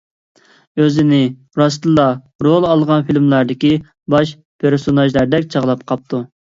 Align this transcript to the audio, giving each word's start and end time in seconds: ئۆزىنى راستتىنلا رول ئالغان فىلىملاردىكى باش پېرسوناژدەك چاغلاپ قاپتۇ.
ئۆزىنى 0.85 1.19
راستتىنلا 1.61 2.07
رول 2.47 2.67
ئالغان 2.71 3.07
فىلىملاردىكى 3.11 3.75
باش 4.17 4.37
پېرسوناژدەك 4.63 5.49
چاغلاپ 5.57 5.91
قاپتۇ. 5.93 6.27